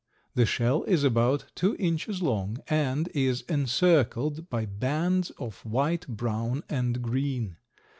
The 0.33 0.47
shell 0.47 0.81
is 0.85 1.03
about 1.03 1.45
two 1.53 1.75
inches 1.77 2.23
long 2.23 2.57
and 2.67 3.07
is 3.13 3.43
encircled 3.43 4.49
by 4.49 4.65
bands 4.65 5.29
of 5.37 5.63
white, 5.63 6.07
brown 6.07 6.63
and 6.67 7.03
green. 7.03 7.57